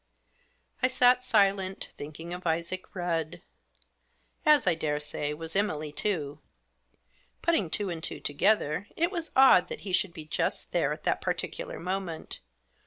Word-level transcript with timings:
I 0.81 0.87
sat 0.87 1.23
silent, 1.23 1.91
thinking 1.95 2.33
of 2.33 2.47
Isaac 2.47 2.95
Rudd; 2.95 3.43
as, 4.47 4.65
I 4.65 4.73
daresay, 4.73 5.31
was 5.33 5.55
Emily 5.55 5.91
too. 5.91 6.39
Putting 7.43 7.69
two 7.69 7.91
and 7.91 8.03
two 8.03 8.19
together, 8.19 8.87
it 8.95 9.11
was 9.11 9.29
odd 9.35 9.67
that 9.67 9.81
he 9.81 9.93
should 9.93 10.15
be 10.15 10.25
just 10.25 10.71
there 10.71 10.91
at 10.91 11.03
that 11.03 11.21
particular 11.21 11.79
moment. 11.79 12.39